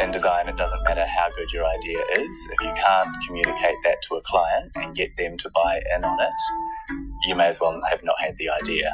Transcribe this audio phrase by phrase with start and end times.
[0.00, 4.00] In design, it doesn't matter how good your idea is, if you can't communicate that
[4.02, 7.80] to a client and get them to buy in on it, you may as well
[7.90, 8.92] have not had the idea.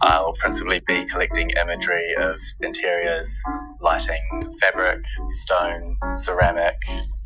[0.00, 3.42] I will principally be collecting imagery of interiors,
[3.80, 6.76] lighting, fabric, stone, ceramic,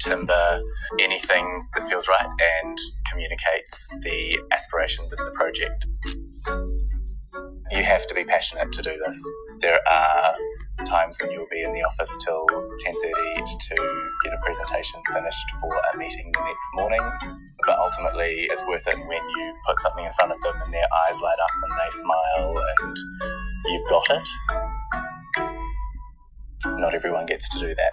[0.01, 0.61] timber,
[0.99, 2.29] anything that feels right
[2.63, 2.79] and
[3.11, 5.87] communicates the aspirations of the project.
[7.71, 9.33] You have to be passionate to do this.
[9.61, 10.35] There are
[10.87, 13.75] times when you'll be in the office till 10.30 to
[14.25, 17.03] get a presentation finished for a meeting the next morning.
[17.67, 20.87] But ultimately, it's worth it when you put something in front of them and their
[21.07, 22.97] eyes light up and they smile and
[23.67, 24.29] you've got it.
[26.81, 27.93] Not everyone gets to do that.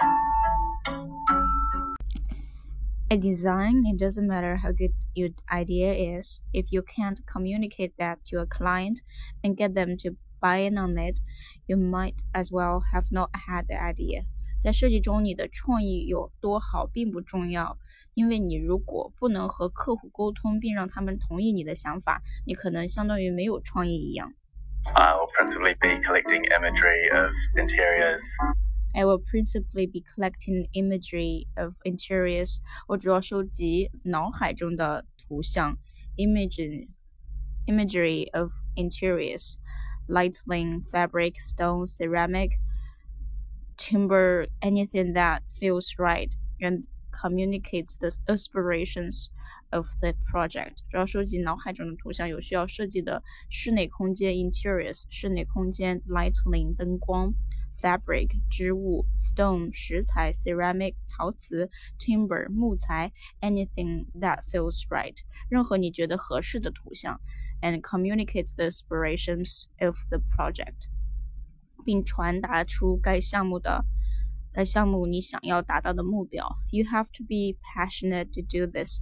[3.09, 8.25] A design, it doesn't matter how good your idea is, if you can't communicate that
[8.25, 8.99] to a client
[9.41, 11.20] and get them to buy in on it,
[11.66, 14.24] you might as well have not had the idea.
[14.60, 17.76] 在设计中，你的创意有多好并不重要，
[18.14, 24.32] 因为你如果不能和客户沟通并让他们同意你的想法，你可能相当于没有创意一样。
[24.94, 28.22] I will principally be collecting imagery of interiors
[28.94, 32.58] I will principally be collecting imagery of interiors.
[32.88, 35.78] 我主要收集脑海中的图像，
[36.16, 36.88] imagery
[37.66, 39.54] imagery of interiors,
[40.08, 42.58] lighting, fabric, stone, ceramic,
[43.76, 49.30] timber, anything that feels right and communicates the aspirations
[49.70, 50.78] of the project。
[50.88, 57.34] 主要收集脑海中的图像，有需要设计的室内空间 interiors，室内空间 lighting 灯光。
[57.82, 65.16] fabric 织物，stone 石材，ceramic 陶瓷，timber 木材，anything that feels right
[65.48, 67.20] 任何你觉得合适的图像
[67.60, 70.88] ，and communicate the aspirations of the project
[71.84, 73.84] 并传达出该项目的
[74.52, 76.58] 该项目你想要达到的目标。
[76.70, 79.00] You have to be passionate to do this.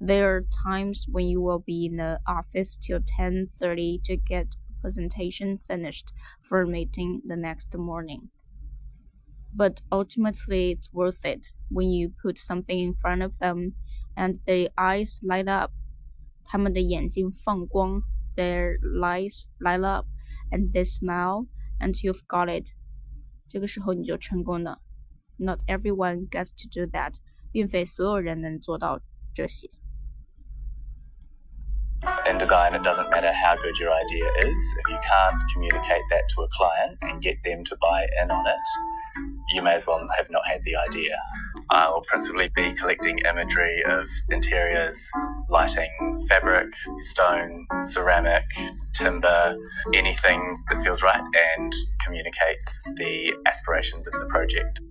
[0.00, 5.58] There are times when you will be in the office till 10:30 to get presentation
[5.66, 6.12] finished
[6.42, 8.30] for a meeting the next morning.
[9.54, 13.74] But ultimately, it's worth it when you put something in front of them
[14.16, 15.72] and their eyes light up.
[16.50, 18.02] 他们的眼睛放光，
[18.36, 20.06] their eyes light up
[20.50, 21.46] and they smile
[21.80, 22.74] and you've got it.
[23.48, 24.80] 这个时候你就成功了。
[25.38, 27.14] Not everyone gets to do that，
[27.52, 29.00] 并非所有人能做到
[29.34, 29.70] 这些。
[32.28, 34.60] in design, it doesn't matter how good your idea is.
[34.84, 38.46] If you can't communicate that to a client and get them to buy in on
[38.46, 38.66] it,
[39.49, 41.17] you may as well have not had the idea.
[41.69, 45.11] I will principally be collecting imagery of interiors,
[45.49, 48.43] lighting, fabric, stone, ceramic,
[48.93, 49.55] timber,
[49.93, 51.23] anything that feels right
[51.55, 54.81] and communicates the aspirations of the project.